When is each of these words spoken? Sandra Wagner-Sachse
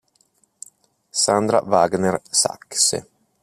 Sandra 1.23 1.61
Wagner-Sachse 1.63 3.05